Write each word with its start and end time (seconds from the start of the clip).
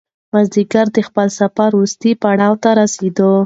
مازیګر 0.31 0.87
د 0.95 0.97
خپل 1.07 1.27
سفر 1.39 1.69
وروستي 1.73 2.11
پړاو 2.21 2.53
ته 2.63 2.69
ورسېد. 2.73 3.17